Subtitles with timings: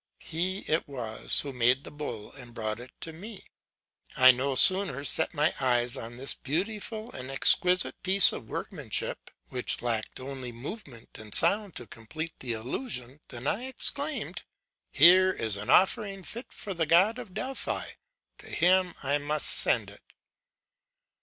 [0.17, 3.45] He it was who made the bull and brought it to me.
[4.17, 10.19] I no sooner set eyes on this beautiful and exquisite piece of workmanship, which lacked
[10.19, 14.41] only movement and sound to complete the illusion, than I exclaimed:
[14.91, 17.91] "Here is an offering fit for the God of Delphi:
[18.39, 20.01] to him I must send it."